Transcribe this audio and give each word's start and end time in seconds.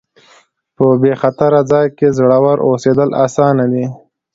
په 0.75 0.85
بې 1.01 1.13
خطره 1.21 1.61
ځای 1.71 1.87
کې 1.97 2.07
زړور 2.17 2.57
اوسېدل 2.67 3.09
اسانه 3.25 3.65
دي. 3.73 3.85